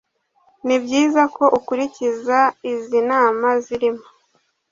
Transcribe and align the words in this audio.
ni 0.65 0.75
byiza 0.83 1.21
ko 1.35 1.43
ukurikiza 1.57 2.39
izi 2.71 2.99
nama 3.11 3.47
zirimo 3.65 4.03